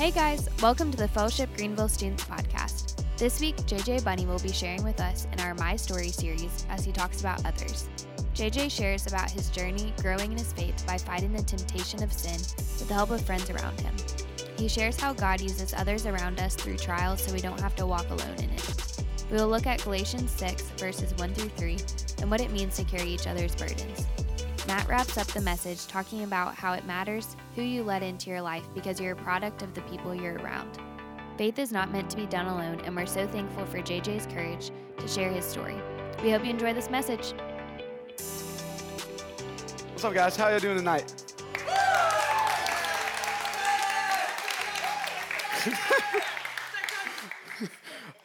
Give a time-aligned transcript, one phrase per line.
[0.00, 3.04] Hey guys, welcome to the Fellowship Greenville Students Podcast.
[3.18, 6.86] This week, JJ Bunney will be sharing with us in our My Story series as
[6.86, 7.86] he talks about others.
[8.34, 12.38] JJ shares about his journey growing in his faith by fighting the temptation of sin
[12.78, 13.94] with the help of friends around him.
[14.56, 17.84] He shares how God uses others around us through trials so we don't have to
[17.84, 19.04] walk alone in it.
[19.30, 21.78] We will look at Galatians 6, verses 1 through 3,
[22.22, 24.06] and what it means to carry each other's burdens.
[24.70, 28.40] Matt wraps up the message talking about how it matters who you let into your
[28.40, 30.78] life because you're a product of the people you're around.
[31.36, 34.70] Faith is not meant to be done alone, and we're so thankful for JJ's courage
[34.96, 35.74] to share his story.
[36.22, 37.32] We hope you enjoy this message.
[39.88, 40.36] What's up, guys?
[40.36, 41.12] How are you doing tonight?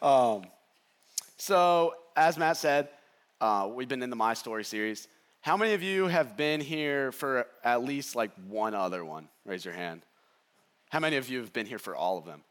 [0.00, 0.44] um,
[1.38, 2.90] so, as Matt said,
[3.40, 5.08] uh, we've been in the My Story series.
[5.46, 9.28] How many of you have been here for at least like one other one?
[9.44, 10.02] Raise your hand.
[10.90, 12.42] How many of you have been here for all of them?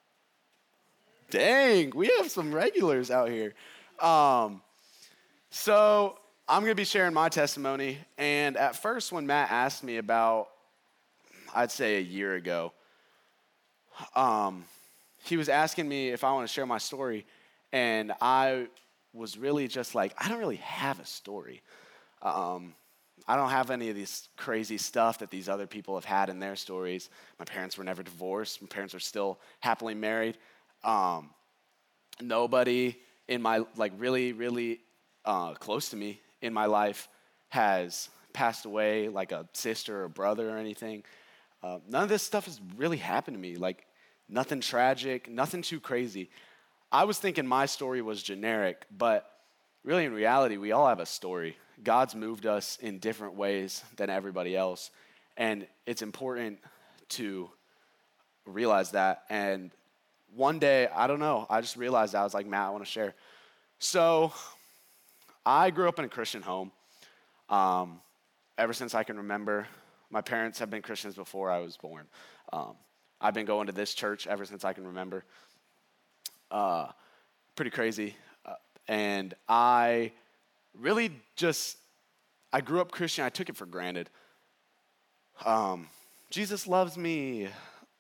[1.30, 3.54] Dang, we have some regulars out here.
[4.00, 4.62] Um,
[5.50, 7.98] so I'm going to be sharing my testimony.
[8.18, 10.48] And at first, when Matt asked me about,
[11.54, 12.72] I'd say a year ago,
[14.16, 14.64] um,
[15.26, 17.26] he was asking me if I want to share my story.
[17.74, 18.68] And I
[19.12, 21.62] was really just like, I don't really have a story.
[22.22, 22.74] Um,
[23.28, 26.40] I don't have any of this crazy stuff that these other people have had in
[26.40, 27.10] their stories.
[27.40, 28.62] My parents were never divorced.
[28.62, 30.38] My parents are still happily married.
[30.84, 31.32] Um,
[32.22, 32.96] nobody
[33.28, 34.82] in my like really really
[35.26, 37.08] uh, close to me in my life
[37.50, 41.04] has passed away, like a sister or brother or anything.
[41.64, 43.56] Uh, none of this stuff has really happened to me.
[43.56, 43.88] Like
[44.30, 46.30] nothing tragic, nothing too crazy.
[46.92, 49.30] I was thinking my story was generic, but
[49.86, 51.56] really in reality, we all have a story.
[51.84, 54.90] God's moved us in different ways than everybody else.
[55.38, 56.60] And it's important
[57.10, 57.50] to
[58.46, 59.24] realize that.
[59.30, 59.72] And
[60.36, 62.92] one day, I don't know, I just realized I was like, Matt, I want to
[62.92, 63.14] share.
[63.78, 64.34] So
[65.46, 66.72] I grew up in a Christian home.
[67.48, 68.02] Um,
[68.58, 69.68] ever since I can remember,
[70.10, 72.08] my parents have been Christians before I was born.
[72.52, 72.76] Um,
[73.22, 75.24] I've been going to this church ever since I can remember.
[76.50, 76.88] Uh,
[77.56, 78.16] pretty crazy.
[78.88, 80.12] And I
[80.80, 81.78] really just,
[82.54, 83.26] I grew up Christian.
[83.26, 84.10] I took it for granted.
[85.46, 85.88] Um,
[86.30, 87.48] Jesus loves me.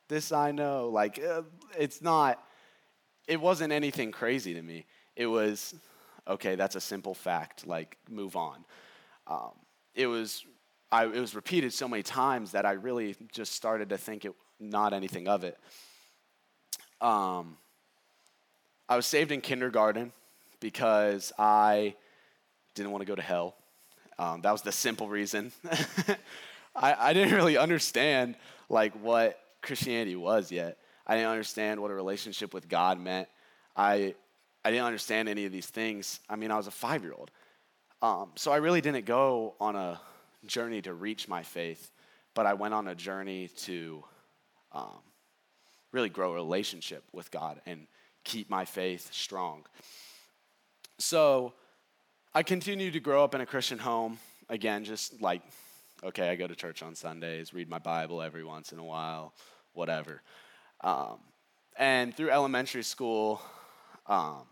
[0.08, 0.90] This I know.
[0.90, 1.44] Like, uh,
[1.78, 2.44] it's not,
[3.28, 4.86] it wasn't anything crazy to me.
[5.16, 5.74] It was,
[6.28, 7.66] okay, that's a simple fact.
[7.66, 8.64] Like, move on.
[9.28, 9.54] Um,
[9.96, 10.46] it was,
[10.92, 14.34] I, it was repeated so many times that I really just started to think it
[14.60, 15.58] not anything of it.
[17.02, 17.58] Um,
[18.88, 20.14] I was saved in kindergarten
[20.66, 21.94] because I
[22.74, 23.54] didn't want to go to hell.
[24.18, 25.52] Um, that was the simple reason.
[26.76, 28.34] I, I didn't really understand
[28.68, 30.80] like what Christianity was yet.
[31.06, 33.28] I didn't understand what a relationship with God meant.
[33.78, 34.16] I,
[34.64, 36.20] I didn't understand any of these things.
[36.28, 37.30] I mean, I was a five year old.
[38.02, 40.02] Um, so I really didn't go on a
[40.48, 41.92] journey to reach my faith,
[42.34, 44.04] but I went on a journey to
[44.72, 44.98] um,
[45.92, 47.86] really grow a relationship with God and
[48.24, 49.66] keep my faith strong.
[50.98, 51.54] So
[52.34, 54.18] I continued to grow up in a Christian home.
[54.50, 55.42] Again, just like,
[56.04, 59.34] okay, I go to church on Sundays, read my Bible every once in a while,
[59.74, 60.22] whatever.
[60.82, 61.18] Um,
[61.78, 63.42] and through elementary school,
[64.08, 64.44] um,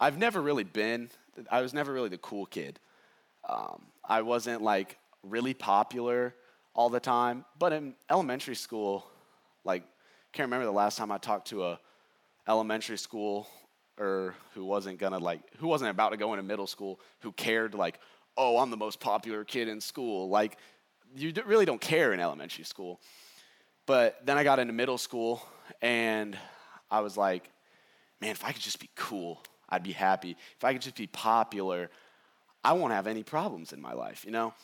[0.00, 1.10] I've never really been,
[1.50, 2.80] I was never really the cool kid.
[3.48, 6.34] Um, I wasn't like really popular
[6.74, 9.06] all the time, but in elementary school,
[9.64, 9.84] like,
[10.32, 11.78] can't remember the last time I talked to a
[12.48, 13.46] elementary school
[13.98, 17.74] or who wasn't gonna like who wasn't about to go into middle school who cared
[17.74, 17.98] like
[18.36, 20.56] oh i'm the most popular kid in school like
[21.14, 23.00] you really don't care in elementary school.
[23.86, 25.46] But then i got into middle school
[25.80, 26.36] and
[26.90, 27.50] i was like
[28.20, 30.36] man if i could just be cool i'd be happy.
[30.56, 31.90] If i could just be popular
[32.64, 34.54] i won't have any problems in my life you know?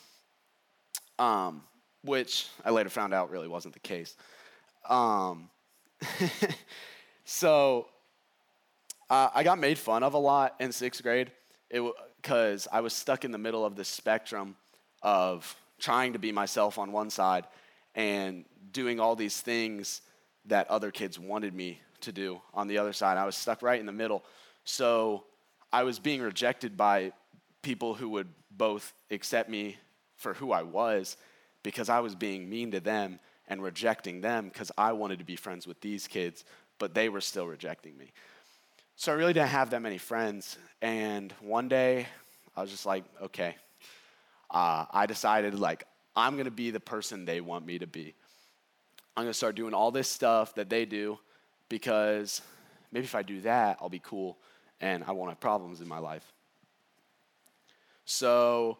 [1.19, 1.63] Um,
[2.03, 4.15] which i later found out really wasn't the case.
[4.87, 5.49] Um,
[7.25, 7.87] so
[9.09, 11.31] uh, I got made fun of a lot in sixth grade
[11.69, 14.55] because I was stuck in the middle of the spectrum
[15.01, 17.45] of trying to be myself on one side
[17.95, 20.01] and doing all these things
[20.45, 23.17] that other kids wanted me to do on the other side.
[23.17, 24.23] I was stuck right in the middle.
[24.63, 25.23] So
[25.71, 27.11] I was being rejected by
[27.61, 29.77] people who would both accept me
[30.15, 31.17] for who I was
[31.63, 35.35] because I was being mean to them and rejecting them because I wanted to be
[35.35, 36.45] friends with these kids,
[36.77, 38.11] but they were still rejecting me.
[38.99, 40.57] So I really didn't have that many friends.
[40.81, 42.05] And one day,
[42.53, 43.55] I was just like, okay.
[44.51, 45.85] Uh, I decided, like,
[46.17, 48.13] I'm to be the person they want me to be.
[49.15, 51.17] I'm to start doing all this stuff that they do
[51.69, 52.41] because
[52.91, 54.37] maybe if I do that, I'll be cool
[54.81, 56.33] and I won't have problems in my life.
[58.03, 58.79] So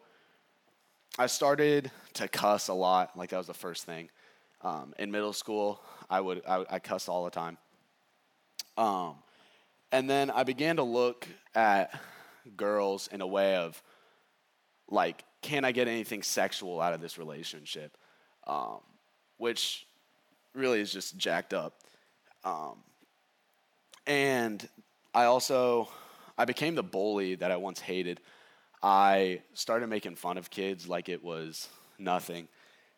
[1.18, 3.16] I started to cuss a lot.
[3.16, 4.10] Like that was the first thing.
[4.60, 5.80] Um, in middle school,
[6.10, 7.56] I would I, I cussed all the time.
[8.76, 9.14] Um,
[9.92, 11.98] and then I began to look at
[12.56, 13.82] girls in a way of
[14.88, 17.96] like, can I get anything sexual out of this relationship?
[18.46, 18.80] Um,
[19.38, 19.86] which
[20.54, 21.74] really is just jacked up.
[22.44, 22.82] Um,
[24.06, 24.66] and
[25.14, 25.88] I also
[26.36, 28.20] I became the bully that I once hated.
[28.82, 32.48] I started making fun of kids like it was nothing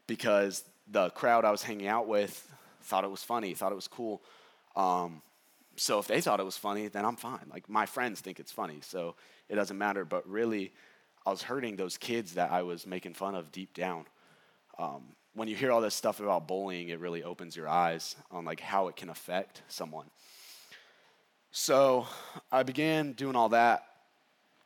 [0.06, 2.48] because the crowd I was hanging out with
[2.82, 4.22] thought it was funny, thought it was cool.
[4.76, 5.22] Um,
[5.76, 7.46] so if they thought it was funny, then I'm fine.
[7.50, 9.14] Like my friends think it's funny, so
[9.48, 10.04] it doesn't matter.
[10.04, 10.72] But really,
[11.26, 14.06] I was hurting those kids that I was making fun of deep down.
[14.78, 15.02] Um,
[15.34, 18.60] when you hear all this stuff about bullying, it really opens your eyes on like
[18.60, 20.06] how it can affect someone.
[21.52, 22.06] So
[22.50, 23.84] I began doing all that,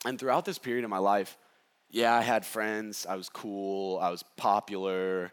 [0.05, 1.37] and throughout this period of my life,
[1.91, 5.33] yeah, I had friends, I was cool, I was popular,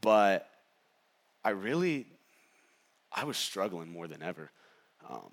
[0.00, 0.48] but
[1.44, 2.06] I really,
[3.12, 4.50] I was struggling more than ever.
[5.08, 5.30] Um,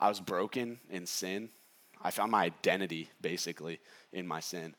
[0.00, 1.48] I was broken in sin.
[2.02, 3.80] I found my identity basically
[4.12, 4.74] in my sin.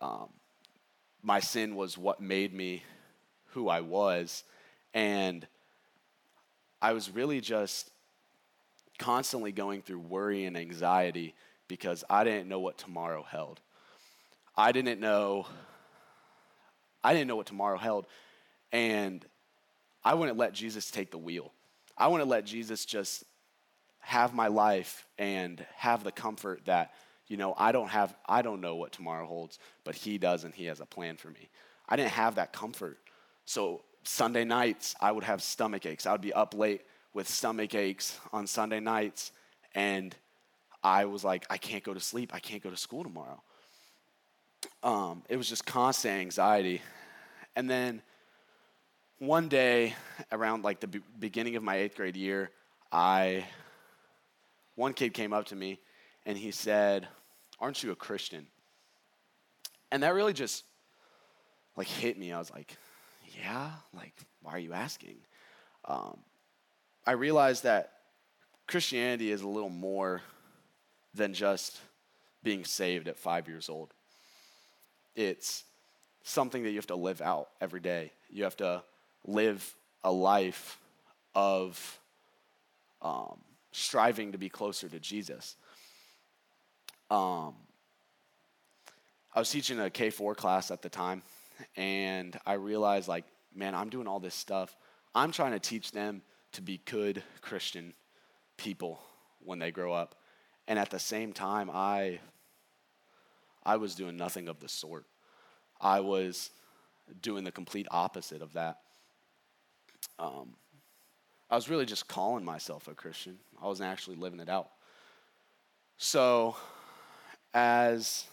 [0.00, 0.28] Um,
[1.22, 2.82] my sin was what made me
[3.52, 4.44] who I was,
[4.92, 5.46] and
[6.82, 7.90] I was really just
[8.98, 11.34] constantly going through worry and anxiety
[11.68, 13.60] because I didn't know what tomorrow held.
[14.56, 15.46] I didn't know
[17.04, 18.06] I didn't know what tomorrow held
[18.72, 19.24] and
[20.04, 21.52] I wouldn't let Jesus take the wheel.
[21.96, 23.24] I wouldn't let Jesus just
[24.06, 26.92] have my life and have the comfort that
[27.26, 30.54] you know I don't have I don't know what tomorrow holds, but he does and
[30.54, 31.48] he has a plan for me.
[31.88, 32.98] I didn't have that comfort.
[33.46, 36.06] So Sunday nights I would have stomach aches.
[36.06, 36.82] I would be up late
[37.14, 39.32] with stomach aches on Sunday nights
[39.74, 40.14] and
[40.84, 42.32] I was like I can't go to sleep.
[42.32, 43.42] I can't go to school tomorrow.
[44.84, 46.80] Um, it was just constant anxiety.
[47.56, 48.02] And then
[49.18, 49.94] one day
[50.30, 52.50] around like the beginning of my eighth grade year,
[52.92, 53.46] I
[54.76, 55.80] one kid came up to me
[56.24, 57.08] and he said,
[57.58, 58.46] "Aren't you a Christian?"
[59.90, 60.64] And that really just
[61.76, 62.32] like hit me.
[62.32, 62.76] I was like,
[63.36, 65.16] "Yeah, like why are you asking?"
[65.84, 66.18] Um,
[67.04, 67.92] I realized that
[68.66, 70.22] Christianity is a little more
[71.14, 71.80] than just
[72.42, 73.92] being saved at five years old.
[75.14, 75.64] It's
[76.22, 78.12] something that you have to live out every day.
[78.28, 78.82] You have to
[79.24, 79.74] live
[80.04, 80.78] a life
[81.34, 82.00] of
[83.00, 83.40] um,
[83.76, 85.56] striving to be closer to Jesus.
[87.10, 87.54] Um,
[89.34, 91.22] I was teaching a K 4 class at the time,
[91.76, 93.24] and I realized, like,
[93.54, 94.74] man, I'm doing all this stuff.
[95.14, 97.92] I'm trying to teach them to be good Christian
[98.56, 98.98] people
[99.40, 100.14] when they grow up.
[100.66, 102.18] And at the same time, I,
[103.64, 105.04] I was doing nothing of the sort.
[105.80, 106.50] I was
[107.20, 108.78] doing the complete opposite of that.
[110.18, 110.54] Um,
[111.50, 113.38] I was really just calling myself a Christian.
[113.62, 114.68] I wasn't actually living it out.
[115.98, 116.56] So,
[117.54, 118.24] as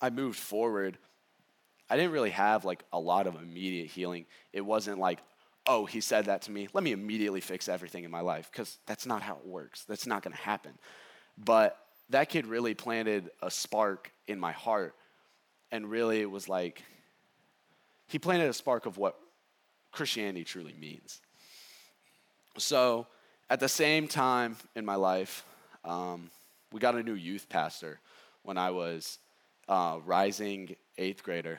[0.00, 0.98] I moved forward,
[1.88, 4.26] I didn't really have like a lot of immediate healing.
[4.52, 5.20] It wasn't like,
[5.66, 6.68] oh, he said that to me.
[6.72, 9.84] Let me immediately fix everything in my life because that's not how it works.
[9.84, 10.72] That's not going to happen.
[11.38, 11.78] But
[12.10, 14.94] that kid really planted a spark in my heart.
[15.72, 16.84] And really, was like,
[18.06, 19.18] he planted a spark of what
[19.90, 21.20] Christianity truly means.
[22.56, 23.08] So,
[23.50, 25.44] at the same time in my life,
[25.84, 26.30] um,
[26.72, 27.98] we got a new youth pastor
[28.44, 29.18] when I was
[29.68, 31.58] uh, rising eighth grader,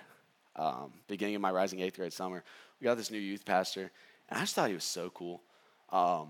[0.56, 2.46] um, beginning of my rising eighth grade summer.
[2.80, 3.92] We got this new youth pastor,
[4.30, 5.42] and I just thought he was so cool.
[5.92, 6.30] Um,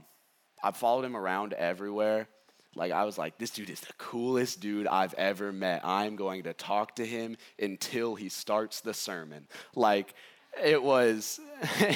[0.63, 2.27] I followed him around everywhere.
[2.73, 5.85] Like, I was like, this dude is the coolest dude I've ever met.
[5.85, 9.47] I'm going to talk to him until he starts the sermon.
[9.75, 10.15] Like,
[10.61, 11.39] it was,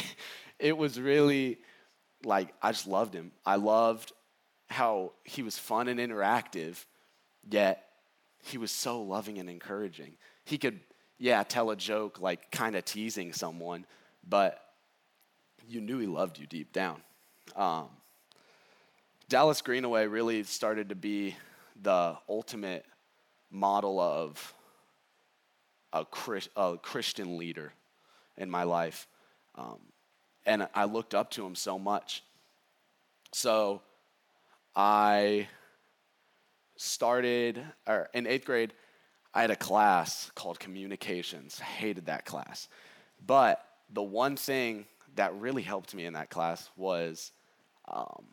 [0.59, 1.57] it was really
[2.23, 3.31] like I just loved him.
[3.45, 4.11] I loved
[4.69, 6.85] how he was fun and interactive,
[7.49, 7.85] yet
[8.43, 10.13] he was so loving and encouraging.
[10.45, 10.79] He could,
[11.17, 13.85] yeah, tell a joke like kind of teasing someone,
[14.27, 14.63] but
[15.67, 17.01] you knew he loved you deep down.
[17.55, 17.89] Um,
[19.27, 21.35] Dallas Greenaway really started to be
[21.81, 22.85] the ultimate
[23.51, 24.53] model of
[25.93, 27.73] a, Chris, a Christian leader
[28.37, 29.07] in my life.
[29.55, 29.79] Um,
[30.49, 32.23] and I looked up to him so much.
[33.31, 33.81] So
[34.75, 35.47] I
[36.75, 38.73] started, or in eighth grade,
[39.31, 41.59] I had a class called communications.
[41.61, 42.67] I hated that class.
[43.25, 43.63] But
[43.93, 47.31] the one thing that really helped me in that class was
[47.87, 48.25] um,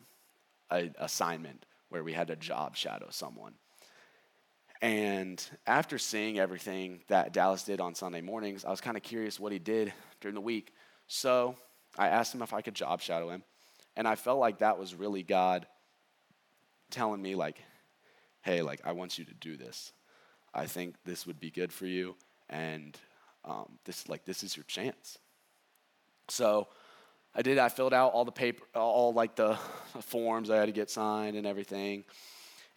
[0.71, 3.53] an assignment where we had to job shadow someone.
[4.81, 9.39] And after seeing everything that Dallas did on Sunday mornings, I was kind of curious
[9.39, 10.73] what he did during the week.
[11.05, 11.55] So
[11.97, 13.43] I asked him if I could job shadow him.
[13.95, 15.65] And I felt like that was really God
[16.91, 17.61] telling me, like,
[18.41, 19.91] hey, like, I want you to do this.
[20.53, 22.15] I think this would be good for you.
[22.49, 22.97] And
[23.43, 25.17] um, this, like, this is your chance.
[26.29, 26.67] So
[27.35, 27.57] I did.
[27.57, 29.55] I filled out all the paper, all like the
[30.01, 32.03] forms I had to get signed and everything.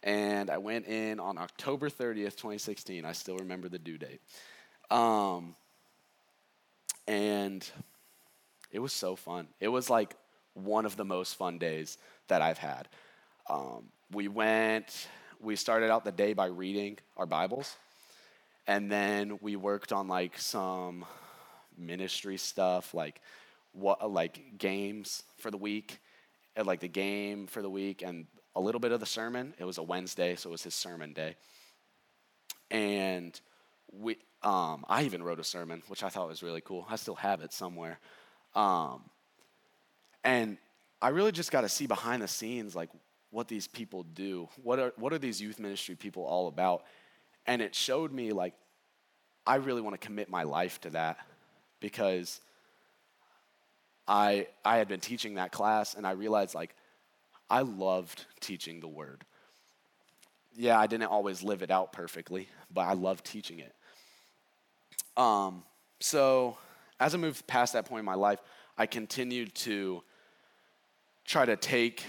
[0.03, 3.05] And I went in on October 30th, 2016.
[3.05, 4.21] I still remember the due date.
[4.89, 5.55] Um,
[7.07, 7.69] and
[8.71, 9.47] it was so fun.
[9.59, 10.15] It was like
[10.53, 11.97] one of the most fun days
[12.27, 12.87] that I've had.
[13.49, 15.07] Um, we went,
[15.39, 17.75] we started out the day by reading our Bibles.
[18.67, 21.05] And then we worked on like some
[21.77, 23.21] ministry stuff, like
[23.73, 25.99] what like games for the week,
[26.55, 29.53] and like the game for the week, and a little bit of the sermon.
[29.57, 31.35] It was a Wednesday, so it was his sermon day.
[32.69, 33.39] And
[33.91, 36.85] we, um, I even wrote a sermon, which I thought was really cool.
[36.89, 37.99] I still have it somewhere.
[38.55, 39.01] Um,
[40.23, 40.57] and
[41.01, 42.89] I really just got to see behind the scenes, like
[43.31, 44.49] what these people do.
[44.61, 46.83] What are what are these youth ministry people all about?
[47.47, 48.53] And it showed me like
[49.47, 51.17] I really want to commit my life to that
[51.79, 52.39] because
[54.07, 56.75] I I had been teaching that class and I realized like
[57.49, 59.23] I loved teaching the word.
[60.55, 63.73] Yeah, I didn't always live it out perfectly, but I loved teaching it.
[65.17, 65.63] Um,
[65.99, 66.57] so
[67.01, 68.39] as I moved past that point in my life,
[68.77, 70.03] I continued to
[71.25, 72.03] try to take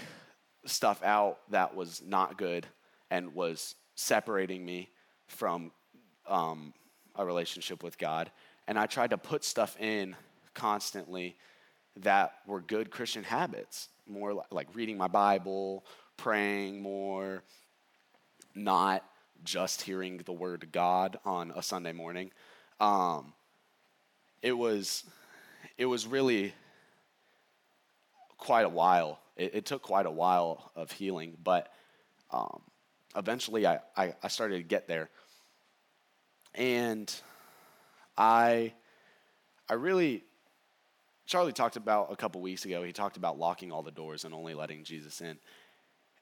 [0.65, 2.67] stuff out that was not good
[3.09, 4.89] and was separating me
[5.25, 5.71] from
[6.27, 6.73] um,
[7.15, 8.31] a relationship with God.
[8.67, 10.15] And I tried to put stuff in
[10.53, 11.37] constantly
[11.97, 15.85] that were good Christian habits, more like reading my Bible,
[16.17, 17.43] praying more,
[18.53, 19.03] not
[19.43, 22.31] just hearing the word God on a Sunday morning.
[22.79, 23.33] Um,
[24.43, 25.05] it was,
[25.77, 26.53] it was really
[28.37, 29.19] quite a while.
[29.37, 31.73] It, it, took quite a while of healing, but
[32.29, 32.61] um,
[33.15, 35.09] eventually I, I, I started to get there.
[36.53, 37.11] And
[38.17, 38.73] I,
[39.69, 40.23] I really,
[41.25, 44.35] Charlie talked about a couple weeks ago, he talked about locking all the doors and
[44.35, 45.37] only letting Jesus in.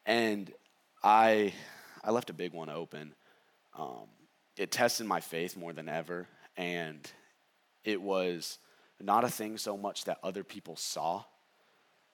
[0.05, 0.53] And
[1.03, 1.53] I,
[2.03, 3.13] I left a big one open.
[3.77, 4.07] Um,
[4.57, 6.27] it tested my faith more than ever.
[6.55, 7.11] And
[7.83, 8.57] it was
[8.99, 11.23] not a thing so much that other people saw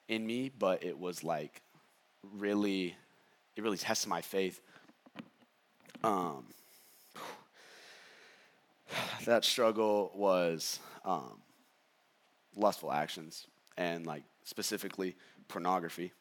[0.08, 1.60] in me, but it was like
[2.22, 2.96] really,
[3.56, 4.60] it really tested my faith.
[6.02, 6.46] Um,
[9.24, 11.40] that struggle was um,
[12.56, 13.46] lustful actions
[13.76, 15.16] and like specifically
[15.48, 16.12] pornography.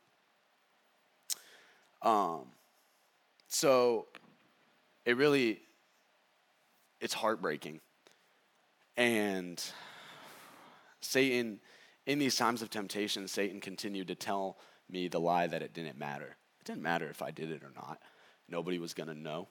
[2.01, 2.45] Um,
[3.47, 4.07] so
[5.05, 5.61] it really
[6.99, 7.79] it's heartbreaking.
[8.97, 9.63] And
[11.01, 11.59] Satan,
[12.07, 14.57] in these times of temptation, Satan continued to tell
[14.89, 16.35] me the lie that it didn't matter.
[16.59, 17.99] It didn't matter if I did it or not.
[18.49, 19.47] Nobody was going to know.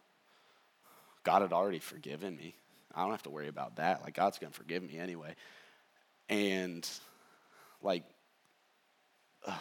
[1.23, 2.57] God had already forgiven me.
[2.95, 4.03] I don't have to worry about that.
[4.03, 5.37] Like, God's going to forgive me anyway.
[6.29, 6.89] And,
[7.83, 8.05] like,
[9.47, 9.61] ugh,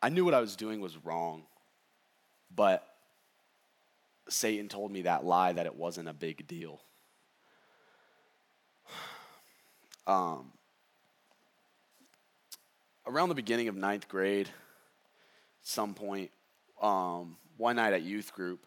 [0.00, 1.44] I knew what I was doing was wrong,
[2.54, 2.86] but
[4.28, 6.80] Satan told me that lie that it wasn't a big deal.
[10.06, 10.52] Um,
[13.06, 14.48] around the beginning of ninth grade,
[15.62, 16.30] some point,
[16.80, 18.66] um, one night at youth group,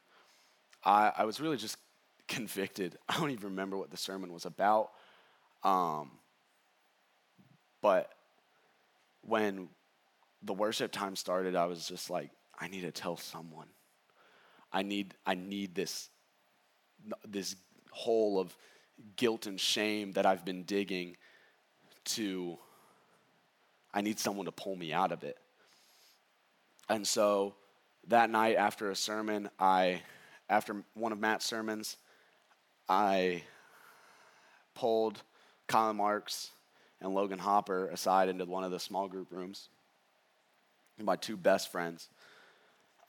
[0.83, 1.77] I, I was really just
[2.27, 2.97] convicted.
[3.07, 4.91] I don't even remember what the sermon was about.
[5.63, 6.11] Um,
[7.81, 8.11] but
[9.21, 9.69] when
[10.41, 13.67] the worship time started, I was just like, I need to tell someone.
[14.71, 16.09] I need, I need this,
[17.27, 17.55] this
[17.91, 18.55] hole of
[19.15, 21.17] guilt and shame that I've been digging
[22.05, 22.57] to,
[23.93, 25.37] I need someone to pull me out of it.
[26.89, 27.55] And so
[28.07, 30.01] that night after a sermon, I,
[30.49, 31.97] after one of Matt's sermons,
[32.87, 33.43] I
[34.73, 35.21] pulled
[35.67, 36.51] Colin Marks
[37.01, 39.69] and Logan Hopper aside into one of the small group rooms.
[40.99, 42.09] My two best friends.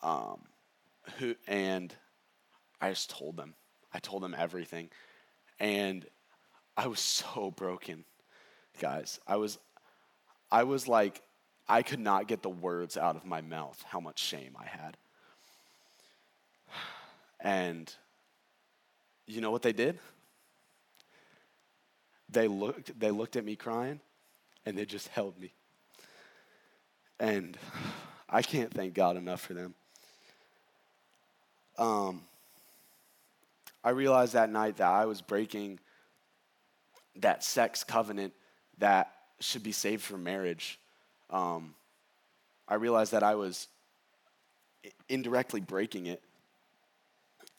[0.02, 0.40] Um,
[1.18, 1.94] who, and
[2.80, 3.54] I just told them.
[3.92, 4.90] I told them everything.
[5.60, 6.06] And
[6.76, 8.04] I was so broken,
[8.80, 9.18] guys.
[9.26, 9.58] I was,
[10.50, 11.22] I was like,
[11.68, 14.96] I could not get the words out of my mouth how much shame I had.
[17.40, 17.92] And
[19.26, 19.98] you know what they did?
[22.30, 24.00] They looked, they looked at me crying
[24.66, 25.52] and they just held me.
[27.20, 27.56] And
[28.28, 29.74] I can't thank God enough for them.
[31.76, 32.22] Um,
[33.84, 35.78] I realized that night that I was breaking
[37.16, 38.32] that sex covenant
[38.78, 40.78] that should be saved for marriage.
[41.30, 41.74] Um,
[42.66, 43.68] I realized that I was
[45.08, 46.22] indirectly breaking it.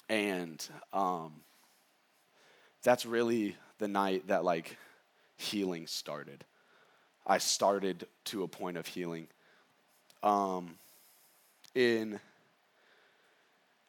[0.08, 1.34] And um,
[2.84, 4.78] that's really the night that like
[5.38, 6.44] healing started.
[7.26, 9.28] I started to a point of healing.
[10.24, 10.76] Um,
[11.76, 12.20] in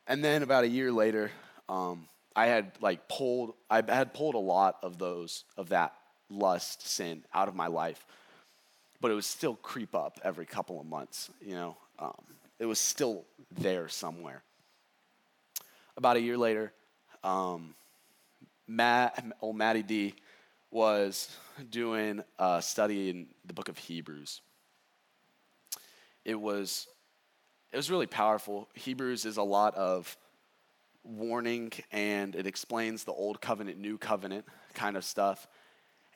[0.06, 1.30] and then about a year later,
[1.68, 2.06] um,
[2.40, 5.92] I had like pulled I had pulled a lot of those of that
[6.30, 8.06] lust sin out of my life,
[8.98, 11.28] but it would still creep up every couple of months.
[11.42, 12.24] You know, um,
[12.58, 13.26] it was still
[13.58, 14.42] there somewhere.
[15.98, 16.72] About a year later,
[17.22, 17.74] um,
[18.66, 20.14] Matt, old Matty D,
[20.70, 21.36] was
[21.70, 24.40] doing a study in the book of Hebrews.
[26.24, 26.86] It was,
[27.70, 28.66] it was really powerful.
[28.72, 30.16] Hebrews is a lot of
[31.04, 35.46] warning and it explains the old covenant, new covenant kind of stuff.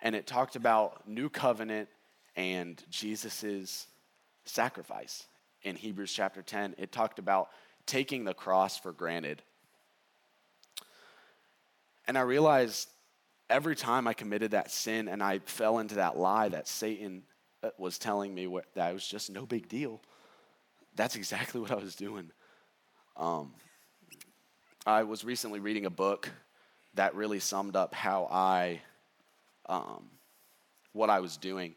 [0.03, 1.89] And it talked about new covenant
[2.37, 3.87] and Jesus's
[4.45, 5.27] sacrifice.
[5.63, 7.49] In Hebrews chapter 10, it talked about
[7.87, 9.43] taking the cross for granted.
[12.07, 12.89] And I realized
[13.49, 17.23] every time I committed that sin and I fell into that lie that Satan
[17.63, 20.01] uh, was telling me that it was just no big deal,
[20.95, 22.31] that's exactly what I was doing.
[23.17, 23.53] Um,
[24.87, 26.31] I was recently reading a book
[26.93, 28.83] that really summed up how I,
[29.67, 30.11] um,
[30.93, 31.75] what I was doing.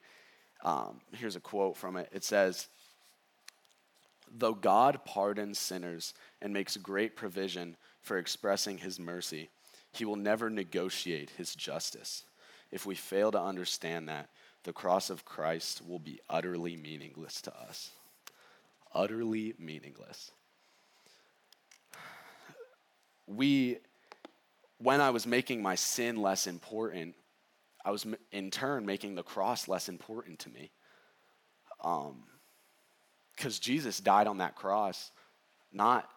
[0.62, 2.10] Um, here's a quote from it.
[2.12, 2.68] It says,
[4.38, 9.50] Though God pardons sinners and makes great provision for expressing his mercy,
[9.94, 12.26] he will never negotiate his justice.
[12.72, 14.28] If we fail to understand that,
[14.64, 17.92] the cross of Christ will be utterly meaningless to us.
[18.94, 20.32] Utterly meaningless.
[23.28, 23.78] We,
[24.80, 27.16] when I was making my sin less important,
[27.86, 30.72] I was in turn making the cross less important to me.
[31.78, 32.10] Because
[33.56, 35.12] um, Jesus died on that cross,
[35.72, 36.10] not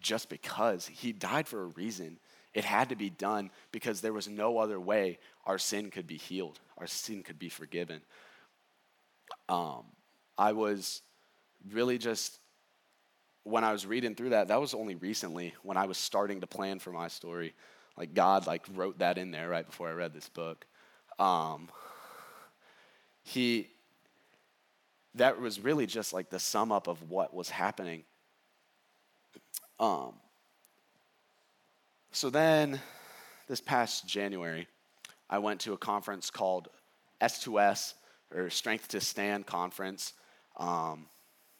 [0.00, 2.18] just because, He died for a reason.
[2.54, 6.16] It had to be done because there was no other way our sin could be
[6.16, 8.00] healed, our sin could be forgiven.
[9.48, 9.84] Um,
[10.36, 11.02] I was
[11.72, 12.38] really just,
[13.48, 16.46] when I was reading through that, that was only recently when I was starting to
[16.46, 17.54] plan for my story.
[17.96, 20.66] Like God like wrote that in there right before I read this book.
[21.18, 21.68] Um,
[23.22, 23.68] he,
[25.14, 28.04] that was really just like the sum up of what was happening.
[29.80, 30.14] Um,
[32.12, 32.80] so then,
[33.48, 34.66] this past January,
[35.30, 36.68] I went to a conference called
[37.20, 37.94] S2S,
[38.34, 40.14] or Strength to Stand Conference,
[40.56, 41.06] um,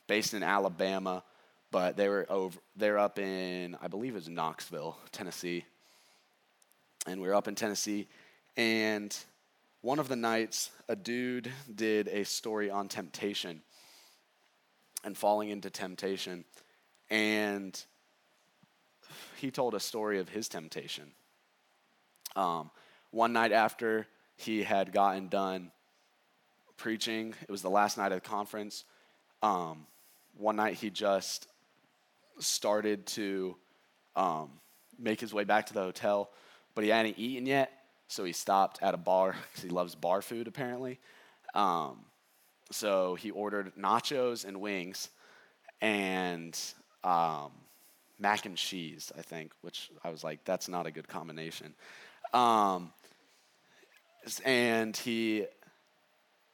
[0.07, 1.23] based in Alabama,
[1.71, 2.59] but they were over.
[2.77, 5.65] They're up in, I believe it was Knoxville, Tennessee,
[7.07, 8.09] and we were up in Tennessee,
[8.57, 9.17] and
[9.81, 13.63] one of the nights, a dude did a story on temptation
[15.05, 16.45] and falling into temptation,
[17.11, 17.81] and
[19.37, 21.13] he told a story of his temptation.
[22.35, 22.71] Um,
[23.11, 25.71] one night after he had gotten done
[26.77, 28.85] preaching, it was the last night of the conference.
[29.43, 29.87] Um,
[30.37, 31.47] one night he just
[32.39, 33.57] started to
[34.17, 34.51] um,
[34.99, 36.31] make his way back to the hotel,
[36.75, 37.71] but he hadn't eaten yet,
[38.09, 40.99] so he stopped at a bar because he loves bar food apparently.
[41.55, 42.05] Um,
[42.71, 45.09] so he ordered nachos and wings,
[45.81, 46.59] and
[47.05, 47.53] um,
[48.19, 51.75] mac and cheese, I think, which I was like, that's not a good combination.
[52.35, 52.93] Um,
[54.45, 55.47] and he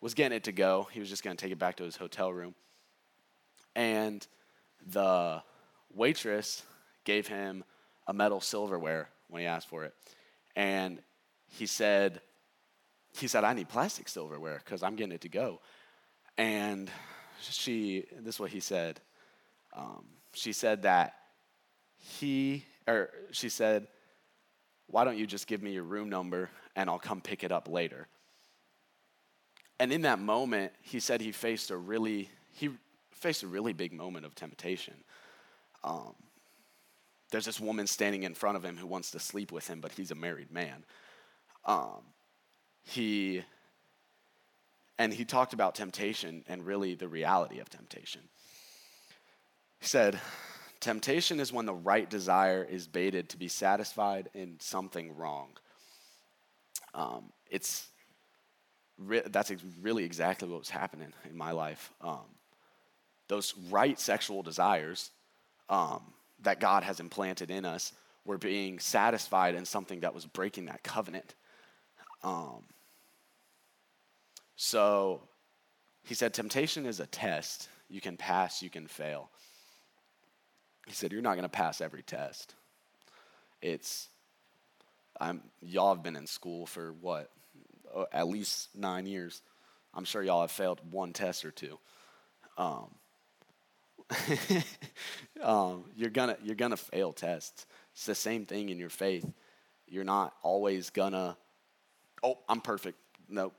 [0.01, 0.87] was getting it to go.
[0.93, 2.55] He was just going to take it back to his hotel room.
[3.75, 4.25] And
[4.87, 5.43] the
[5.95, 6.63] waitress
[7.05, 7.65] gave him
[8.07, 9.95] a metal silverware when he asked for it.
[10.57, 11.01] And
[11.49, 12.21] he said,
[13.19, 15.61] he said, I need plastic silverware because I'm getting it to go.
[16.37, 16.91] And
[17.41, 19.01] she, this is what he said.
[19.77, 21.15] Um, she said that
[21.99, 23.87] he, or she said,
[24.89, 27.69] Why don't you just give me your room number and I'll come pick it up
[27.69, 28.09] later?
[29.81, 32.71] And in that moment, he said he faced a really, he
[33.11, 34.95] faced a really big moment of temptation.
[35.85, 36.15] Um,
[37.31, 39.93] there's this woman standing in front of him who wants to sleep with him, but
[39.93, 40.85] he's a married man.
[41.65, 42.03] Um,
[42.83, 43.45] he,
[44.99, 48.23] and he talked about temptation and really the reality of temptation.
[49.79, 50.19] He said,
[50.85, 55.49] Temptation is when the right desire is baited to be satisfied in something wrong.
[56.93, 57.89] Um, it's
[58.99, 61.91] re- that's ex- really exactly what was happening in my life.
[62.03, 62.27] Um,
[63.29, 65.11] those right sexual desires
[65.69, 66.03] um,
[66.43, 67.93] that God has implanted in us
[68.25, 71.35] were being satisfied in something that was breaking that covenant.
[72.23, 72.65] Um,
[74.57, 75.23] so
[76.05, 77.69] he said, Temptation is a test.
[77.89, 79.31] You can pass, you can fail.
[80.87, 82.55] He said, You're not going to pass every test.
[83.61, 84.09] It's,
[85.21, 87.31] I'm, y'all have been in school for what?
[87.95, 89.43] Uh, at least nine years.
[89.95, 91.79] I'm sure y'all have failed one test or two.
[92.59, 92.95] Um,
[95.43, 97.67] um, you're gonna you're gonna fail tests.
[97.93, 99.31] It's the same thing in your faith.
[99.87, 101.37] You're not always gonna.
[102.23, 102.99] Oh, I'm perfect.
[103.29, 103.53] No,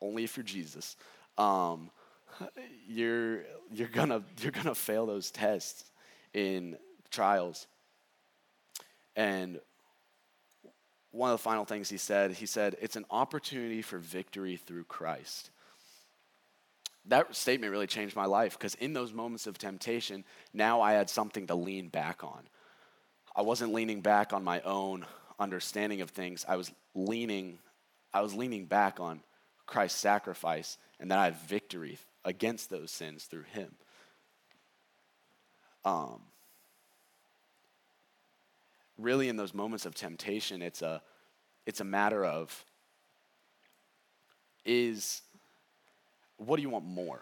[0.00, 0.96] only if you're Jesus.
[1.38, 1.90] Um,
[2.88, 5.90] you're you're gonna you're gonna fail those tests
[6.34, 6.76] in
[7.10, 7.66] trials.
[9.14, 9.60] And
[11.10, 14.84] one of the final things he said, he said, it's an opportunity for victory through
[14.84, 15.50] Christ.
[17.08, 21.08] That statement really changed my life because in those moments of temptation, now I had
[21.08, 22.42] something to lean back on.
[23.34, 25.06] I wasn't leaning back on my own
[25.38, 26.44] understanding of things.
[26.48, 27.58] I was leaning,
[28.12, 29.20] I was leaning back on
[29.66, 33.74] Christ's sacrifice and that I have victory against those sins through him.
[35.84, 36.20] Um,
[38.98, 41.02] really in those moments of temptation, it's a,
[41.66, 42.64] it's a matter of
[44.64, 45.22] is
[46.38, 47.20] what do you want more?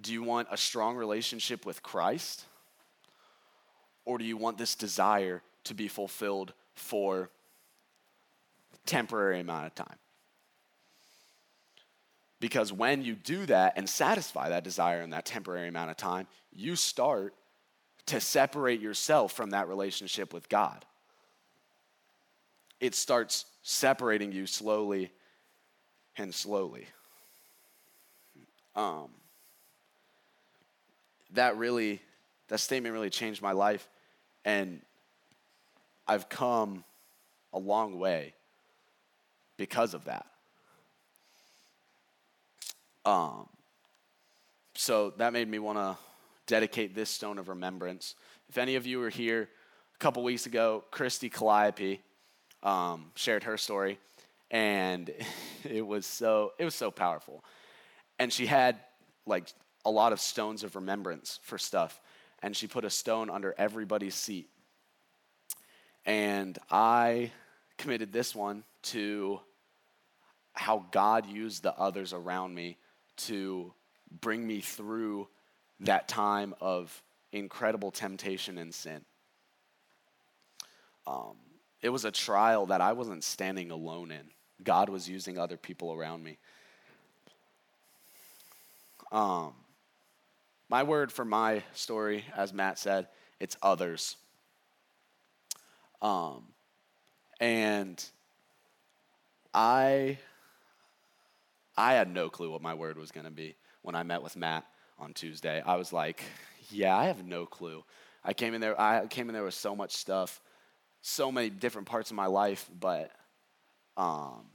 [0.00, 2.44] Do you want a strong relationship with Christ?
[4.04, 7.30] Or do you want this desire to be fulfilled for
[8.84, 9.96] temporary amount of time?
[12.38, 16.26] Because when you do that and satisfy that desire in that temporary amount of time,
[16.52, 17.34] you start
[18.06, 20.84] to separate yourself from that relationship with God.
[22.78, 25.10] It starts separating you slowly
[26.16, 26.86] and slowly.
[28.76, 29.08] Um,
[31.32, 32.00] that really,
[32.48, 33.88] that statement really changed my life.
[34.44, 34.80] And
[36.06, 36.84] I've come
[37.52, 38.34] a long way
[39.56, 40.26] because of that.
[43.04, 43.48] Um,
[44.74, 45.96] so that made me want to
[46.46, 48.14] dedicate this stone of remembrance.
[48.48, 49.48] If any of you were here
[49.94, 52.02] a couple weeks ago, Christy Calliope
[52.62, 53.98] um, shared her story,
[54.50, 55.10] and
[55.64, 57.44] it was so it was so powerful.
[58.18, 58.78] And she had
[59.26, 59.48] like
[59.84, 62.00] a lot of stones of remembrance for stuff,
[62.42, 64.48] and she put a stone under everybody's seat.
[66.04, 67.32] And I
[67.78, 69.40] committed this one to
[70.52, 72.78] how God used the others around me
[73.16, 73.72] to
[74.20, 75.28] bring me through
[75.80, 77.02] that time of
[77.32, 79.04] incredible temptation and sin.
[81.06, 81.36] Um,
[81.82, 84.30] it was a trial that I wasn't standing alone in.
[84.62, 86.38] God was using other people around me.
[89.12, 89.52] Um,
[90.68, 94.16] my word for my story, as Matt said, it's others.
[96.02, 96.44] Um,
[97.40, 98.04] and
[99.54, 100.18] I,
[101.76, 104.36] I had no clue what my word was going to be when I met with
[104.36, 104.64] Matt
[104.98, 105.62] on Tuesday.
[105.64, 106.22] I was like,
[106.70, 107.84] yeah, I have no clue.
[108.24, 110.40] I came in there, I came in there with so much stuff,
[111.00, 113.12] so many different parts of my life, but
[113.96, 114.46] um,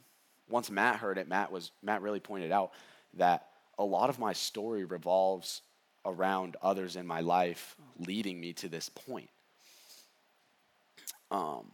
[0.50, 2.72] once Matt heard it, Matt was Matt really pointed out
[3.16, 5.62] that a lot of my story revolves
[6.06, 9.30] around others in my life leading me to this point.
[11.30, 11.72] Um,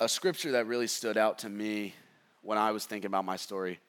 [0.00, 1.94] a scripture that really stood out to me
[2.42, 3.80] when I was thinking about my story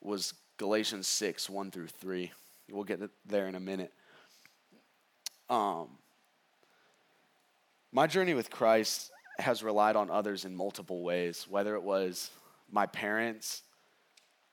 [0.00, 2.32] was Galatians 6, 1 through 3.
[2.70, 3.92] We'll get there in a minute.
[5.48, 5.88] Um,
[7.92, 12.30] my journey with Christ has relied on others in multiple ways, whether it was
[12.70, 13.62] my parents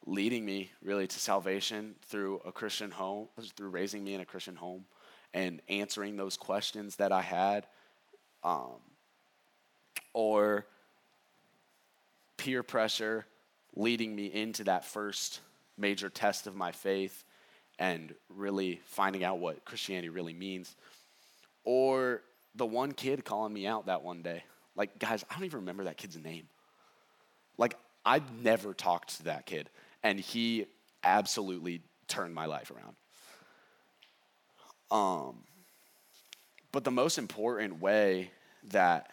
[0.06, 4.56] leading me really to salvation through a Christian home, through raising me in a Christian
[4.56, 4.86] home
[5.34, 7.66] and answering those questions that I had,
[8.44, 8.78] um,
[10.14, 10.66] or
[12.38, 13.26] peer pressure
[13.76, 15.42] leading me into that first
[15.78, 17.24] major test of my faith
[17.80, 20.76] and really finding out what Christianity really means.
[21.66, 22.22] Or
[22.56, 24.44] the one kid calling me out that one day.
[24.76, 26.48] Like, guys, I don't even remember that kid's name.
[27.58, 29.70] Like, I'd never talked to that kid,
[30.06, 30.68] and he
[31.04, 32.96] absolutely turned my life around.
[34.92, 35.38] Um,
[36.72, 38.30] but the most important way
[38.70, 39.10] that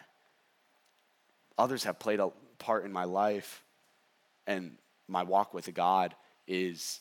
[1.57, 2.29] others have played a
[2.59, 3.63] part in my life
[4.45, 4.77] and
[5.07, 6.13] my walk with God
[6.47, 6.99] is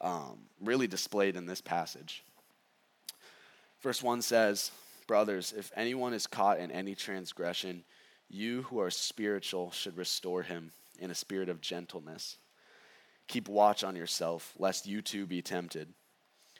[0.00, 2.22] um, really displayed in this passage.
[3.82, 4.70] Verse 1 says,
[5.08, 7.82] Brothers, if anyone is caught in any transgression,
[8.28, 12.36] you who are spiritual should restore him in a spirit of gentleness.
[13.30, 15.86] Keep watch on yourself, lest you too be tempted.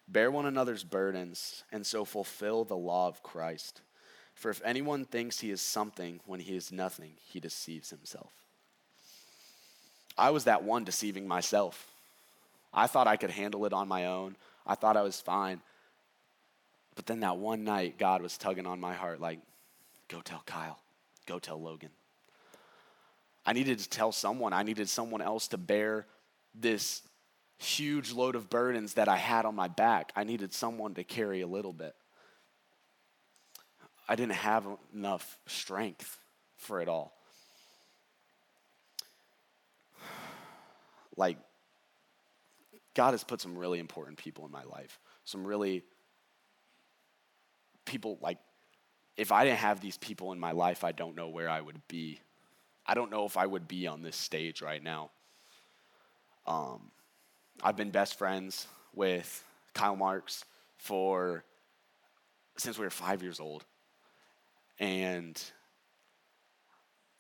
[0.07, 3.81] Bear one another's burdens, and so fulfill the law of Christ.
[4.35, 8.31] For if anyone thinks he is something when he is nothing, he deceives himself.
[10.17, 11.91] I was that one deceiving myself.
[12.73, 14.37] I thought I could handle it on my own.
[14.65, 15.63] I thought I was fine.
[16.95, 19.41] But then that one night, God was tugging on my heart, like,
[20.07, 20.79] go tell Kyle,
[21.27, 21.91] go tell Logan.
[23.45, 26.07] I needed to tell someone, I needed someone else to bear
[26.55, 27.03] this
[27.59, 30.13] huge load of burdens that I had on my back.
[30.17, 31.95] I needed someone to carry a little bit.
[34.09, 36.19] I didn't have enough strength
[36.57, 37.13] for it all.
[41.17, 41.37] Like,
[42.95, 44.99] God has put some really important people in my life.
[45.25, 45.85] Some really
[47.85, 48.39] people, like,
[49.17, 51.87] if I didn't have these people in my life, I don't know where I would
[51.89, 52.21] be.
[52.87, 55.11] I don't know if I would be on this stage right now.
[56.47, 56.91] Um,
[57.63, 60.45] I've been best friends with Kyle Marks
[60.77, 61.45] for
[62.57, 63.65] since we were five years old.
[64.79, 65.41] And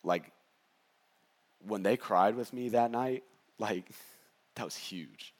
[0.02, 0.32] like
[1.66, 3.24] when they cried with me that night,
[3.58, 3.84] like
[4.54, 5.34] that was huge.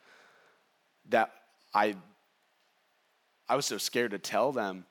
[1.08, 1.32] That
[1.74, 1.96] I
[3.48, 4.84] I was so scared to tell them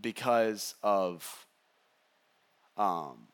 [0.00, 1.46] because of
[2.76, 3.28] um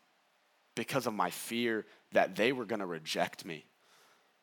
[0.74, 3.64] because of my fear that they were going to reject me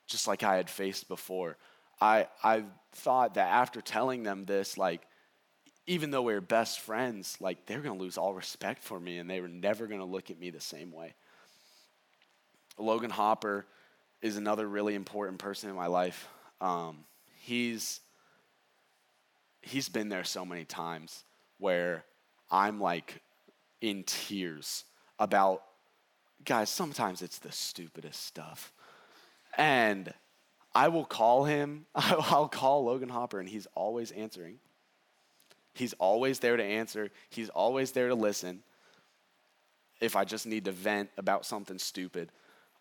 [0.08, 1.58] just like I had faced before.
[2.00, 5.02] I, I thought that after telling them this, like,
[5.88, 9.00] even though we were best friends, like, they were going to lose all respect for
[9.00, 11.14] me and they were never going to look at me the same way.
[12.78, 13.66] Logan Hopper
[14.22, 16.28] is another really important person in my life.
[16.60, 17.06] Um,
[17.42, 18.02] he's,
[19.62, 21.24] he's been there so many times
[21.60, 22.04] where
[22.52, 23.22] I'm like
[23.82, 24.84] in tears
[25.20, 25.64] about,
[26.44, 28.74] guys, sometimes it's the stupidest stuff.
[29.58, 30.14] And
[30.74, 34.60] I will call him, I'll call Logan Hopper, and he's always answering.
[35.74, 38.64] He's always there to answer, he's always there to listen
[40.02, 42.30] if I just need to vent about something stupid.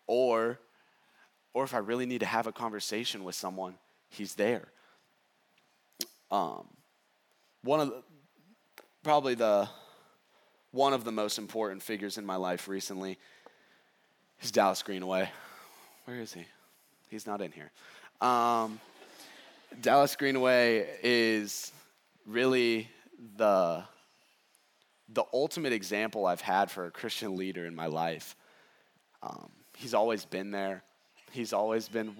[0.07, 0.59] Or,
[1.53, 3.75] or if I really need to have a conversation with someone,
[4.09, 4.67] he's there.
[6.31, 6.67] Um,
[7.63, 8.03] one of the,
[9.03, 9.69] probably the
[10.71, 13.17] one of the most important figures in my life recently
[14.41, 15.29] is Dallas Greenaway.
[16.03, 16.45] Where is he?
[17.09, 17.71] He's not in here.
[18.21, 18.79] Um,
[19.81, 21.71] Dallas Greenaway is
[22.25, 22.89] really
[23.37, 23.83] the
[25.09, 28.35] the ultimate example I've had for a Christian leader in my life.
[29.21, 30.83] Um, he's always been there.
[31.31, 32.15] He's always been,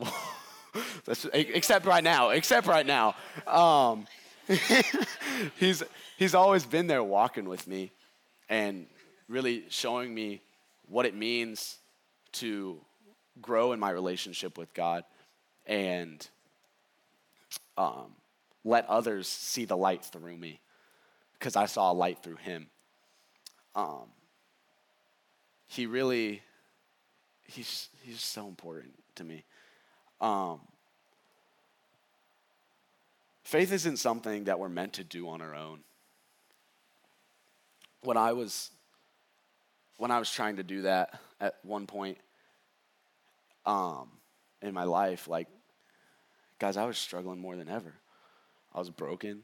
[1.34, 2.30] except right now.
[2.30, 3.15] Except right now.
[3.48, 4.06] Um,
[5.60, 5.84] he's
[6.17, 7.91] he's always been there, walking with me,
[8.50, 8.86] and
[9.28, 10.41] really showing me
[10.88, 11.78] what it means
[12.34, 12.80] to
[13.41, 15.04] grow in my relationship with God
[15.65, 16.28] and
[17.78, 18.15] um,
[18.63, 20.60] let others see the light through me
[21.34, 22.67] because I saw a light through him.
[23.76, 24.08] Um,
[25.67, 26.41] he really,
[27.45, 29.43] he's, he's so important to me.
[30.21, 30.62] Um,
[33.43, 35.80] faith isn't something that we're meant to do on our own.
[38.02, 38.71] When I was,
[39.98, 42.17] when I was trying to do that at one point,
[43.65, 44.10] um,
[44.62, 45.47] in my life, like,
[46.60, 47.93] guys, I was struggling more than ever.
[48.73, 49.43] I was broken.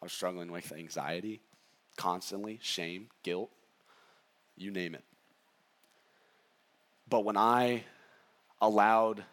[0.00, 1.40] I was struggling with anxiety
[1.96, 3.50] constantly, shame, guilt,
[4.56, 5.04] you name it.
[7.08, 7.84] But when I
[8.60, 9.24] allowed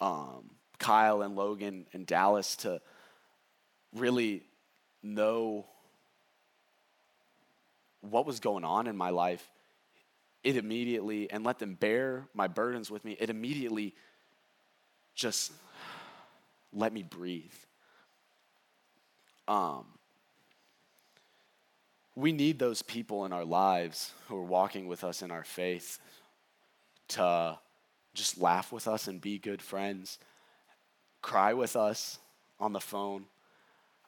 [0.00, 2.80] um, Kyle and Logan and Dallas to
[3.94, 4.42] really
[5.02, 5.66] know
[8.00, 9.48] what was going on in my life
[10.44, 13.94] it immediately, and let them bear my burdens with me, it immediately
[15.14, 15.52] just
[16.72, 17.52] let me breathe.
[19.48, 19.84] Um,
[22.14, 25.98] we need those people in our lives who are walking with us in our faith
[27.08, 27.58] to
[28.14, 30.18] just laugh with us and be good friends,
[31.22, 32.18] cry with us
[32.60, 33.24] on the phone,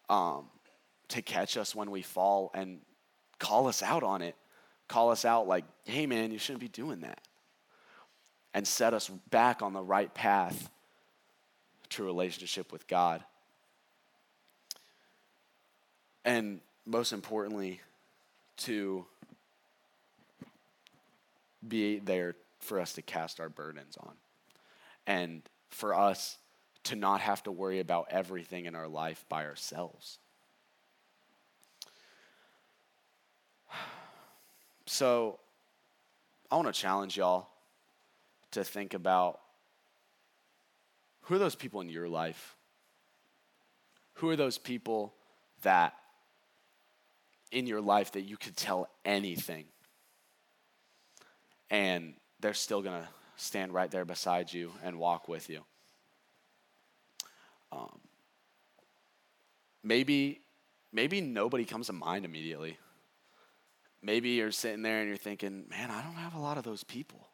[0.08, 0.46] um,
[1.08, 2.80] to catch us when we fall and
[3.38, 4.36] call us out on it
[4.90, 7.20] call us out like, hey, man, you shouldn't be doing that.
[8.52, 10.68] And set us back on the right path
[11.90, 13.22] to a relationship with God.
[16.24, 17.80] And most importantly,
[18.58, 19.06] to
[21.66, 24.14] be there for us to cast our burdens on.
[25.06, 26.36] And for us
[26.84, 30.18] to not have to worry about everything in our life by ourselves.
[34.92, 35.38] So
[36.50, 37.46] I want to challenge y'all
[38.50, 39.38] to think about
[41.20, 42.56] who are those people in your life?
[44.14, 45.14] Who are those people
[45.62, 45.94] that
[47.52, 49.66] in your life that you could tell anything
[51.70, 55.60] and they're still going to stand right there beside you and walk with you?
[57.70, 58.00] Um,
[59.84, 60.40] maybe,
[60.92, 62.76] maybe nobody comes to mind immediately.
[64.02, 66.84] Maybe you're sitting there and you're thinking, man, I don't have a lot of those
[66.84, 67.28] people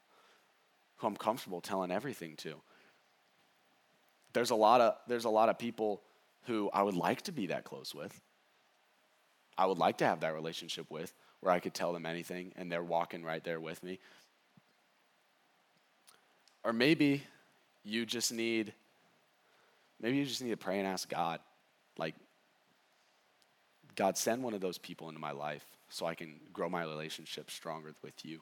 [0.97, 2.55] who I'm comfortable telling everything to.
[4.33, 6.03] There's a lot of there's a lot of people
[6.47, 8.21] who I would like to be that close with.
[9.57, 12.71] I would like to have that relationship with where I could tell them anything and
[12.71, 13.99] they're walking right there with me.
[16.65, 17.23] Or maybe
[17.85, 18.75] you just need
[20.01, 21.41] maybe you just need to pray and ask God
[21.97, 22.15] like
[23.95, 27.51] God send one of those people into my life so I can grow my relationship
[27.51, 28.41] stronger with you.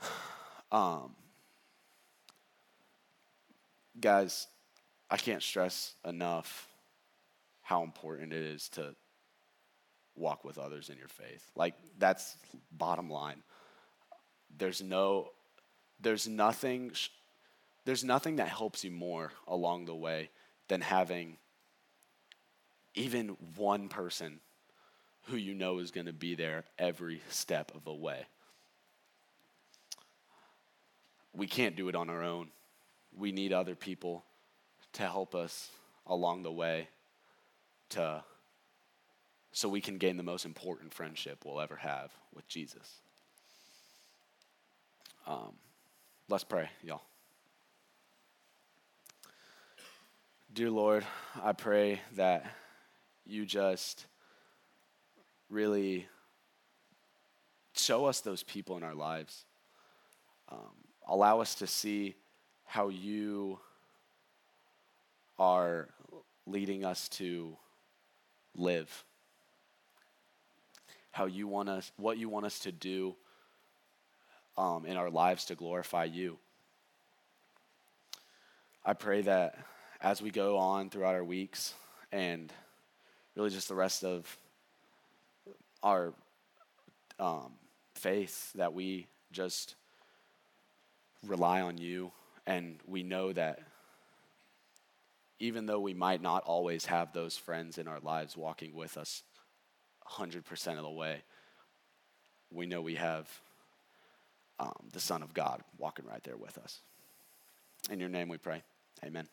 [0.70, 1.14] Um,
[3.98, 4.48] guys,
[5.10, 6.68] I can't stress enough
[7.62, 8.94] how important it is to
[10.14, 11.50] walk with others in your faith.
[11.56, 12.36] Like that's
[12.72, 13.42] bottom line.
[14.58, 15.30] There's no
[16.00, 16.92] there's nothing
[17.84, 20.30] there's nothing that helps you more along the way
[20.68, 21.38] than having
[22.94, 24.40] even one person
[25.28, 28.26] who you know is going to be there every step of the way.
[31.34, 32.48] We can't do it on our own.
[33.16, 34.24] We need other people
[34.94, 35.70] to help us
[36.06, 36.88] along the way
[37.90, 38.22] to
[39.52, 43.00] so we can gain the most important friendship we'll ever have with Jesus.
[45.26, 45.54] Um,
[46.28, 47.02] let's pray, y'all.
[50.52, 51.04] Dear Lord,
[51.42, 52.46] I pray that
[53.26, 54.06] you just
[55.50, 56.06] really
[57.72, 59.44] show us those people in our lives.
[60.50, 60.74] Um,
[61.06, 62.16] allow us to see
[62.64, 63.58] how you
[65.38, 65.88] are
[66.46, 67.56] leading us to
[68.54, 69.04] live.
[71.10, 73.16] How you want us, what you want us to do
[74.56, 76.38] um, in our lives to glorify you.
[78.84, 79.58] I pray that
[80.00, 81.74] as we go on throughout our weeks
[82.12, 82.52] and
[83.34, 84.36] really just the rest of
[85.82, 86.14] our
[87.18, 87.52] um,
[87.94, 89.74] faith, that we just
[91.26, 92.12] rely on you
[92.46, 93.60] and we know that
[95.40, 99.22] even though we might not always have those friends in our lives walking with us
[100.10, 101.22] 100% of the way,
[102.50, 103.28] we know we have
[104.58, 106.80] um, the Son of God walking right there with us.
[107.90, 108.62] In your name we pray.
[109.04, 109.28] Amen.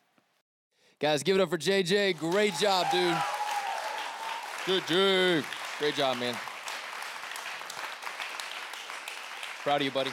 [1.00, 2.20] Guys, give it up for JJ.
[2.20, 3.18] Great job, dude.
[4.66, 5.46] Good dude.
[5.78, 6.34] Great job, man.
[9.62, 10.12] Proud of you, buddy.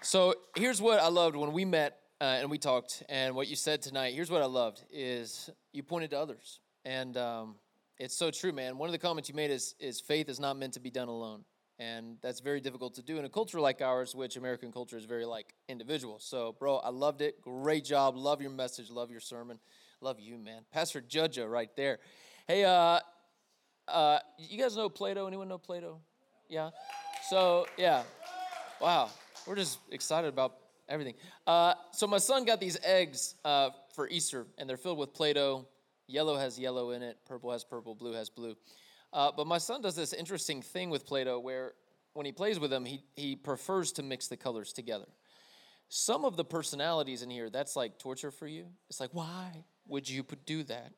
[0.00, 3.54] So here's what I loved when we met uh, and we talked, and what you
[3.54, 4.14] said tonight.
[4.14, 7.54] Here's what I loved is you pointed to others, and um,
[7.98, 8.78] it's so true, man.
[8.78, 11.08] One of the comments you made is is faith is not meant to be done
[11.08, 11.44] alone,
[11.78, 15.04] and that's very difficult to do in a culture like ours, which American culture is
[15.04, 16.18] very like individual.
[16.18, 17.40] So, bro, I loved it.
[17.40, 18.16] Great job.
[18.16, 18.90] Love your message.
[18.90, 19.60] Love your sermon.
[20.02, 20.62] Love you, man.
[20.72, 22.00] Pastor Judja, right there.
[22.48, 22.98] Hey, uh,
[23.86, 25.28] uh, you guys know Play-Doh?
[25.28, 26.00] Anyone know Play-Doh?
[26.48, 26.70] Yeah.
[27.30, 28.02] So yeah.
[28.80, 29.10] Wow.
[29.46, 30.56] We're just excited about
[30.88, 31.14] everything.
[31.46, 35.68] Uh, so my son got these eggs uh, for Easter, and they're filled with Play-Doh.
[36.08, 37.18] Yellow has yellow in it.
[37.24, 37.94] Purple has purple.
[37.94, 38.56] Blue has blue.
[39.12, 41.74] Uh, but my son does this interesting thing with Play-Doh where
[42.14, 45.06] when he plays with them, he, he prefers to mix the colors together.
[45.88, 48.66] Some of the personalities in here, that's like torture for you.
[48.88, 50.92] It's like, why would you do that?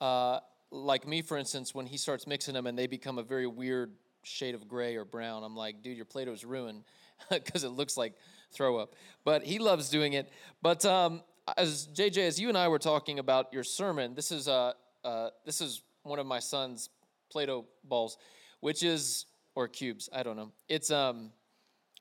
[0.00, 3.46] Uh, like me, for instance, when he starts mixing them and they become a very
[3.46, 6.84] weird shade of gray or brown, I'm like, dude, your Play-Doh's ruined
[7.30, 8.14] because it looks like
[8.52, 8.94] throw up.
[9.24, 10.30] But he loves doing it.
[10.62, 11.22] But um,
[11.56, 14.72] as JJ, as you and I were talking about your sermon, this is uh,
[15.04, 16.90] uh, this is one of my son's
[17.30, 18.18] Play-Doh balls,
[18.60, 20.08] which is or cubes.
[20.12, 20.52] I don't know.
[20.68, 21.30] It's um,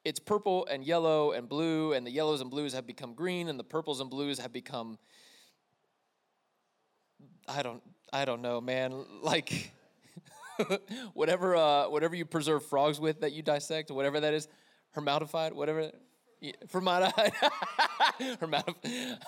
[0.06, 3.60] it's purple and yellow and blue, and the yellows and blues have become green, and
[3.60, 4.98] the purples and blues have become.
[7.48, 7.82] I don't.
[8.12, 8.94] I don't know, man.
[9.22, 9.74] Like.
[11.14, 14.48] whatever, uh, whatever you preserve frogs with that you dissect, whatever that is,
[14.96, 15.92] hermatified, whatever.
[16.42, 17.32] Yeah, formaldehyde.
[17.42, 18.40] I think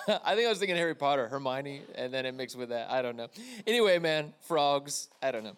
[0.10, 2.92] I was thinking Harry Potter, Hermione, and then it mixed with that.
[2.92, 3.28] I don't know.
[3.66, 5.10] Anyway, man, frogs.
[5.22, 5.56] I don't know.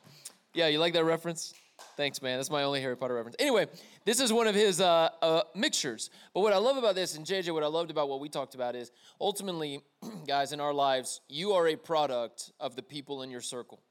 [0.53, 1.53] Yeah, you like that reference?
[1.97, 2.37] Thanks, man.
[2.37, 3.35] That's my only Harry Potter reference.
[3.39, 3.67] Anyway,
[4.05, 6.09] this is one of his uh, uh, mixtures.
[6.33, 8.55] But what I love about this, and JJ, what I loved about what we talked
[8.55, 9.81] about is ultimately,
[10.27, 13.81] guys, in our lives, you are a product of the people in your circle.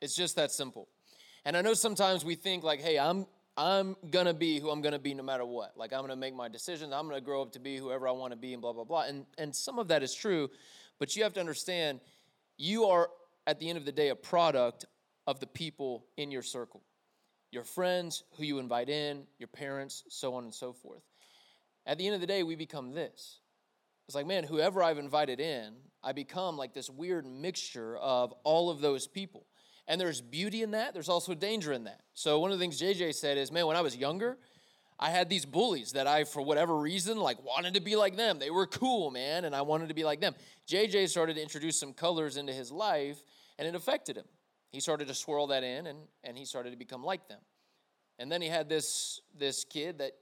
[0.00, 0.88] It's just that simple.
[1.44, 3.26] And I know sometimes we think like, hey, I'm
[3.56, 5.76] I'm gonna be who I'm gonna be no matter what.
[5.76, 6.92] Like I'm gonna make my decisions.
[6.92, 9.02] I'm gonna grow up to be whoever I want to be, and blah blah blah.
[9.02, 10.50] And and some of that is true,
[10.98, 12.00] but you have to understand,
[12.56, 13.10] you are
[13.46, 14.86] at the end of the day a product
[15.26, 16.82] of the people in your circle,
[17.54, 21.02] your friends, who you invite in, your parents, so on and so forth.
[21.86, 23.38] At the end of the day, we become this.
[24.06, 28.70] It's like, man, whoever I've invited in, I become like this weird mixture of all
[28.70, 29.46] of those people.
[29.86, 32.00] And there's beauty in that, there's also danger in that.
[32.14, 34.38] So, one of the things JJ said is, man, when I was younger,
[34.98, 38.38] I had these bullies that I, for whatever reason, like wanted to be like them.
[38.38, 40.34] They were cool, man, and I wanted to be like them.
[40.68, 43.22] JJ started to introduce some colors into his life,
[43.58, 44.24] and it affected him.
[44.74, 47.40] He started to swirl that in, and, and he started to become like them.
[48.18, 50.12] And then he had this, this kid that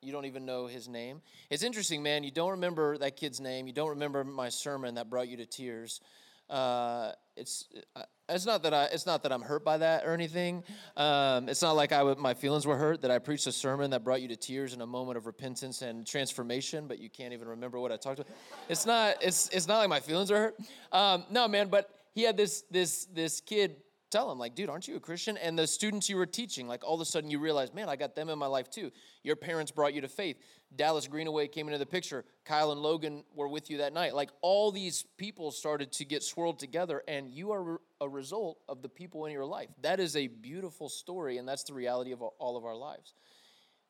[0.00, 1.22] you don't even know his name.
[1.50, 2.24] It's interesting, man.
[2.24, 3.66] You don't remember that kid's name.
[3.66, 6.00] You don't remember my sermon that brought you to tears.
[6.48, 10.14] Uh, it's uh, it's not that I it's not that I'm hurt by that or
[10.14, 10.64] anything.
[10.96, 14.02] Um, it's not like I my feelings were hurt that I preached a sermon that
[14.02, 17.48] brought you to tears in a moment of repentance and transformation, but you can't even
[17.48, 18.32] remember what I talked about.
[18.68, 20.56] It's not it's it's not like my feelings are hurt.
[20.90, 21.68] Um, no, man.
[21.68, 23.76] But he had this this this kid
[24.10, 25.36] tell him like dude aren't you a christian?
[25.36, 27.96] And the students you were teaching like all of a sudden you realize man i
[27.96, 28.90] got them in my life too.
[29.22, 30.36] Your parents brought you to faith.
[30.74, 32.24] Dallas greenaway came into the picture.
[32.44, 34.14] Kyle and logan were with you that night.
[34.14, 38.82] Like all these people started to get swirled together and you are a result of
[38.82, 39.68] the people in your life.
[39.82, 43.14] That is a beautiful story and that's the reality of all of our lives.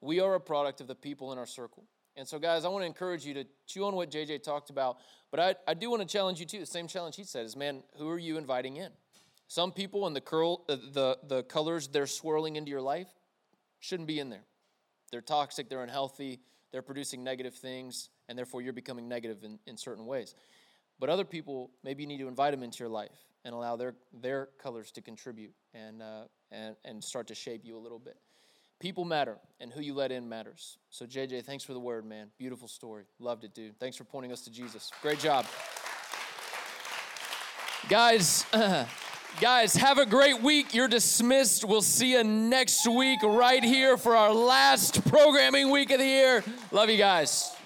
[0.00, 1.84] We are a product of the people in our circle.
[2.16, 4.96] And so guys i want to encourage you to chew on what jj talked about
[5.30, 6.58] but i, I do want to challenge you too.
[6.58, 8.90] The same challenge he said is man who are you inviting in
[9.48, 13.08] some people and the curl, uh, the the colors they're swirling into your life
[13.80, 14.44] shouldn't be in there.
[15.10, 15.70] They're toxic.
[15.70, 16.40] They're unhealthy.
[16.70, 20.34] They're producing negative things, and therefore you're becoming negative in, in certain ways.
[21.00, 23.94] But other people, maybe you need to invite them into your life and allow their
[24.12, 28.18] their colors to contribute and uh, and and start to shape you a little bit.
[28.80, 30.76] People matter, and who you let in matters.
[30.90, 32.28] So JJ, thanks for the word, man.
[32.38, 33.04] Beautiful story.
[33.18, 33.80] Loved it, dude.
[33.80, 34.90] Thanks for pointing us to Jesus.
[35.00, 35.46] Great job,
[37.88, 38.44] guys.
[39.40, 40.74] Guys, have a great week.
[40.74, 41.64] You're dismissed.
[41.64, 46.42] We'll see you next week right here for our last programming week of the year.
[46.72, 47.57] Love you guys.